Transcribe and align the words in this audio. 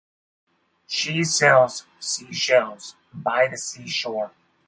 She 0.87 1.23
sells 1.25 1.85
sea 1.99 2.33
shells 2.33 2.95
by 3.13 3.47
the 3.47 3.55
sea 3.59 3.87
shore. 3.87 4.31